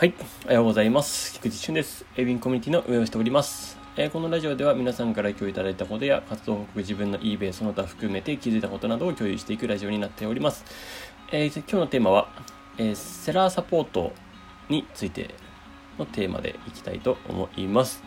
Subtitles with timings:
[0.00, 0.14] はい、
[0.46, 1.34] おはようございます。
[1.34, 2.06] 菊池俊です。
[2.16, 3.76] エビンコミュニティの運営をしております。
[3.98, 10.64] えー、このラジオでは皆さんから共有いただいたことや活動報告、自分の eBay その他含めて気づいたことなどを共有していくラジオになっております。
[11.32, 12.28] えー、今日のテーマは、
[12.78, 14.14] えー、セラーサポート
[14.70, 15.34] について
[15.98, 18.02] のテーマでいきたいと思います。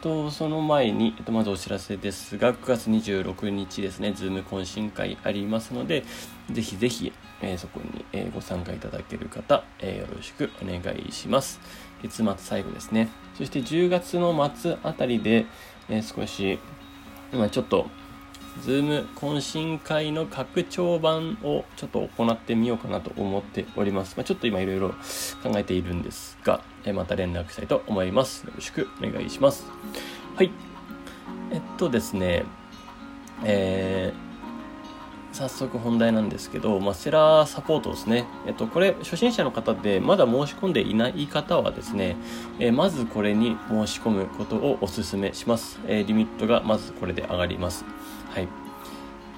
[0.00, 6.02] とその前に、えっと、まずお知らせですが、9月26日ですね、 Zoom 懇親会ありますので、
[6.50, 7.11] ぜひぜひ、
[7.42, 11.60] えー、そこに、えー、ご参加いただける方、えー、よろしくお願いします。
[12.02, 13.08] 月末最後ですね。
[13.36, 15.46] そして10月の末あたりで、
[15.88, 16.58] え少し、
[17.32, 17.86] 今ちょっと、
[18.62, 24.14] ズーム懇親会の拡張版をちょっと行ってみようかなと思っております。
[24.16, 24.90] まあ、ちょっと今いろいろ
[25.42, 28.46] 考えているんですが、えまた連絡したいと思います。
[28.46, 29.66] よろしくお願いします。
[30.36, 30.50] はい。
[31.50, 32.44] えっとですね、
[33.44, 34.21] えー
[35.32, 38.26] 早速本題なんですけど、まあ、セラーサポートですね。
[38.46, 42.16] えっと、これ、初心者の方でまだ申し込んでいない方はですね、
[42.58, 45.80] え、まずこれに申し込むことをお勧めします。
[45.86, 47.84] え、リミットがまずこれで上がります。
[48.30, 48.48] はい。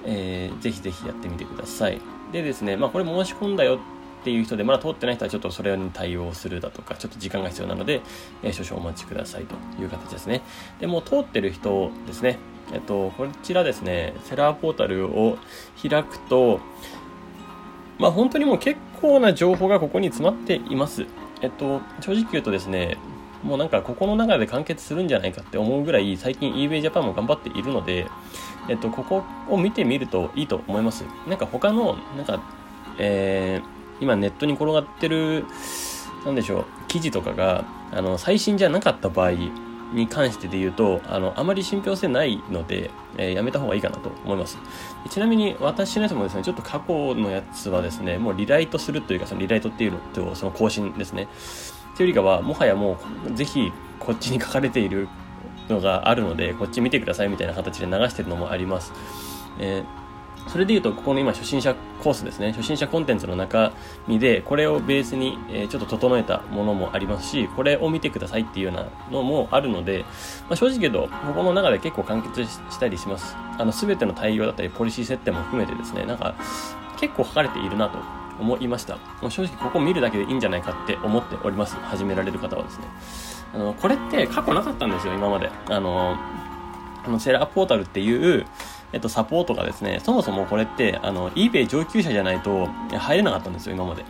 [0.05, 1.99] えー、ぜひぜひやってみてください。
[2.31, 3.79] でですね、まあ、これ申し込んだよ
[4.25, 8.01] っていう人で、まだ通ってない人はちょっとそれに対応するだとか、ちょっと時間が必要なので、
[8.41, 10.41] えー、少々お待ちくださいという形ですね。
[10.79, 12.39] で、も通ってる人ですね、
[12.73, 15.37] えっと、こちらですね、セラーポータルを
[15.79, 16.59] 開くと、
[17.99, 21.05] まあ本当にもう結構な情報がここに詰まっています。
[21.41, 22.97] えっと、正直言うとですね、
[23.43, 28.07] もうなんかここの中で完結するんじゃないかって思うぐらい最近 eBay Japan も頑張っているので、
[28.67, 31.05] えっと、ここを見てみるといいと思います。
[31.27, 32.41] なんか他の、なんか、
[32.97, 35.45] えー、今ネットに転がってる、
[36.25, 39.31] なんでしょう、記事とかが、あの、最新じゃなかった場合、
[39.93, 44.57] に関してで言うと、あの、あまり信憑性ないので、えー、やめた方がいいかなと思います。
[45.09, 51.27] ちなみに私のやつもですね、ちょっと過去のやつはですね、もうリライトするというか、そのリライトっていうのと、その更新ですね。
[51.95, 55.07] というよりかは、もはやもう、ぜひ、こっちに書かれている
[55.69, 58.91] のがあるので、こっち見てくださいみたいな形で流してるのもあります。
[59.59, 60.04] えー
[60.47, 62.51] それで言うと、ここの今、初心者コースですね。
[62.51, 63.73] 初心者コンテンツの中
[64.07, 70.05] 身で、これをベースに、えちょっと整えたものもありますし、これを見てくださいっていうようなのもあるので、
[70.47, 73.35] まあ、正直言うと、ここの中で結構完結したりします。
[73.57, 76.35] あの、すべての対応だったり、ポリシー設定も含めてですね、なんか、
[76.99, 77.97] 結構書かれているなと
[78.39, 78.97] 思いました。
[79.21, 81.75] もう正直ここ見るだけでいいんじゃないかって思っております。
[81.75, 82.85] 始められる方はですね。
[83.53, 85.49] あの、これって過去なかったんですよ、今まで。
[85.69, 86.17] あの、
[87.05, 88.45] あのセラーポータルっていう、
[88.95, 92.67] えっと、サポートがですね、そもそもこれって、あの、eBay 上級者じゃないと
[92.97, 94.05] 入れなかったんですよ、今まで。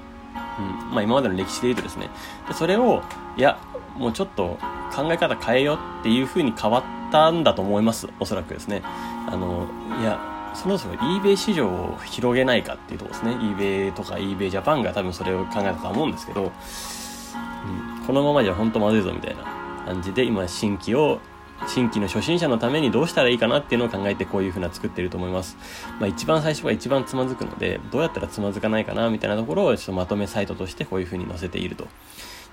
[0.60, 0.94] うん。
[0.94, 2.12] まあ、今までの歴史で言うとですね。
[2.48, 3.02] で、それを、
[3.36, 3.58] いや、
[3.98, 4.60] もうちょっと
[4.96, 8.84] 考え方変えようっていう風に変わったんだと思います、おそらくですね。
[9.28, 9.66] あの、
[10.00, 10.20] いや、
[10.54, 13.32] そもそも eBay 市場を広げないかっていうとこですね。
[13.32, 19.44] eBay とか eBay Japan が多分それを考えたと思うんですけど、うん、このままじゃ本当まずいぞみたいな
[19.88, 21.20] 感じで今新規を
[21.68, 25.58] 新規の初心者のためにどうしたらいいかなっていうのを考えてこういう風な作ってると思います。
[26.00, 31.88] まあ一番最初が一番つまずくので、どうやったらつまずかないかなみたいなところをちょっとまとめサイトとしてこういう風に載せていると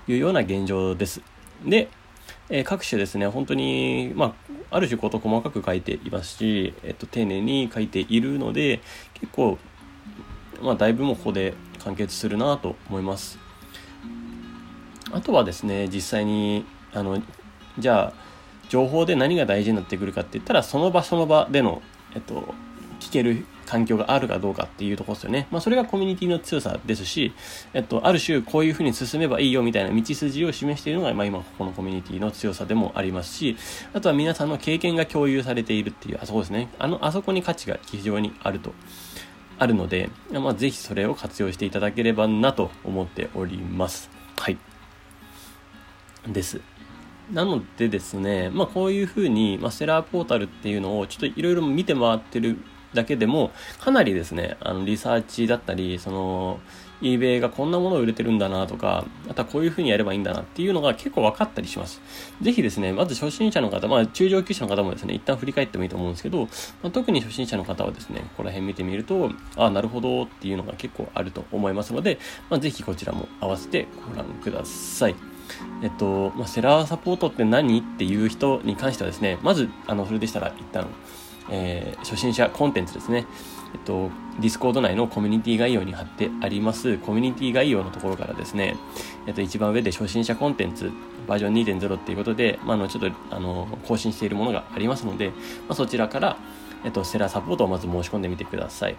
[0.07, 1.21] いうような現状です。
[1.65, 1.89] で、
[2.49, 4.35] えー、各種ですね、本当に、ま
[4.71, 8.81] あ、ある種こと細かく書いていますし、えっと、丁寧に書いているので、
[9.13, 9.57] 結構、
[10.61, 11.53] まあ、だいぶもうここで
[11.83, 13.39] 完結するなと思います。
[15.11, 17.21] あとはですね、実際に、あの、
[17.77, 18.32] じゃあ、
[18.69, 21.81] 情報で何が大事になってくるかって言ったら、その場その場での、
[22.15, 22.53] えっと、
[22.99, 25.47] 聞ける環境があるかどうかっていうところですよね。
[25.51, 27.33] まあ、それがコミュニティの強さですし、
[27.73, 33.57] えっと、ある種こういうふうに進めばいいよみたいな道筋を示しているのが、まあ、今ここのコミュニティの強さでもありますし、
[33.93, 36.69] あとは皆さんの経験が共有されているっていう、あそこですね。
[36.79, 38.73] あの、あそこに価値が非常にあると。
[39.59, 44.09] あるので、まあ、ぜひそれを活用していただければなと思っております。
[44.37, 44.57] はい。
[46.27, 46.61] です。
[47.31, 52.57] なのでですね、まあこういうふうに、まあ、セラーポータルっていうのをちょっといろいろ見て回ってる
[52.93, 56.59] だけでも、かなりですね、あの、リサーチだったり、その、
[57.01, 62.01] eBay がこんなものを売れてるんだなとか、あとはこういうふうにやればいいんだなっていうのが結構分かったりします。
[62.41, 66.45] ぜひですね、まず初心者の方、まあ中上級者の方もですね、一旦振り返ってもいいと思うんですけど、
[66.81, 75.32] まあ、特に初心者の方はですね、ここら辺見てみると、ああ、なるほどっていうのが結構あると思いますので、まあ、ぜひこちらも合わせてご覧ください。
[75.81, 77.79] えっと、まあ、セラーサポートって何？
[77.79, 80.87] っていう人に関してはですね、まず、あの、それでしたら一旦、
[81.49, 83.25] えー、初心者コンテンツですね。
[83.73, 88.77] えっと、 Discord 内のコミュニティ概要に貼ってあります、コミュニティ概要のところからですね、
[89.25, 90.91] えっと、一番上で初心者コンテンツ、
[91.27, 95.33] バージョン2.0っていうことで、まあ、あの、ちょっと、あの、更新しているものがありますので、ま
[95.69, 96.37] あ、そちらから、
[96.85, 98.95] えっと、セラーサポートをまず申し込んでみてください。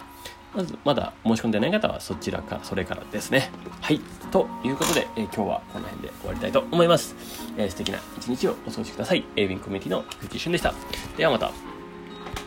[0.53, 3.51] まず、まだ申し込んでない方はそちらか、それからですね。
[3.81, 4.01] はい。
[4.35, 7.15] ということで、えー、今日はこの辺で終わりたいと思います。
[7.55, 9.23] えー、素敵な一日をお過ごしください。
[9.37, 10.73] エイビンコミュニティの菊池俊でした。
[11.15, 11.74] ではまた。